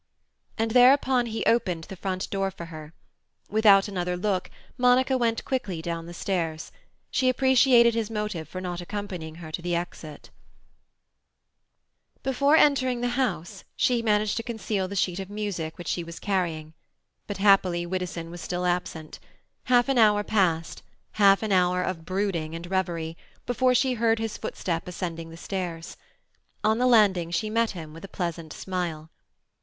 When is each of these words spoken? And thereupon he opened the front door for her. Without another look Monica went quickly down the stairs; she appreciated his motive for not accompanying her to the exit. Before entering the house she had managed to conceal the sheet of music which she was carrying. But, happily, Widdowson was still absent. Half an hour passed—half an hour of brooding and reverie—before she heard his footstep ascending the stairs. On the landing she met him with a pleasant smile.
And 0.57 0.71
thereupon 0.71 1.27
he 1.27 1.45
opened 1.45 1.83
the 1.83 1.95
front 1.95 2.27
door 2.31 2.49
for 2.49 2.65
her. 2.73 2.95
Without 3.51 3.87
another 3.87 4.17
look 4.17 4.49
Monica 4.75 5.15
went 5.15 5.45
quickly 5.45 5.79
down 5.79 6.07
the 6.07 6.13
stairs; 6.15 6.71
she 7.11 7.29
appreciated 7.29 7.93
his 7.93 8.09
motive 8.09 8.49
for 8.49 8.59
not 8.59 8.81
accompanying 8.81 9.35
her 9.35 9.51
to 9.51 9.61
the 9.61 9.75
exit. 9.75 10.31
Before 12.23 12.55
entering 12.55 13.01
the 13.01 13.09
house 13.09 13.63
she 13.75 13.97
had 13.97 14.05
managed 14.05 14.37
to 14.37 14.41
conceal 14.41 14.87
the 14.87 14.95
sheet 14.95 15.19
of 15.19 15.29
music 15.29 15.77
which 15.77 15.87
she 15.89 16.03
was 16.03 16.17
carrying. 16.17 16.73
But, 17.27 17.37
happily, 17.37 17.85
Widdowson 17.85 18.31
was 18.31 18.41
still 18.41 18.65
absent. 18.65 19.19
Half 19.65 19.87
an 19.87 19.99
hour 19.99 20.23
passed—half 20.23 21.43
an 21.43 21.51
hour 21.51 21.83
of 21.83 22.05
brooding 22.07 22.55
and 22.55 22.65
reverie—before 22.65 23.75
she 23.75 23.93
heard 23.93 24.17
his 24.17 24.35
footstep 24.35 24.87
ascending 24.87 25.29
the 25.29 25.37
stairs. 25.37 25.95
On 26.63 26.79
the 26.79 26.87
landing 26.87 27.29
she 27.29 27.51
met 27.51 27.69
him 27.77 27.93
with 27.93 28.03
a 28.03 28.07
pleasant 28.07 28.51
smile. 28.51 29.11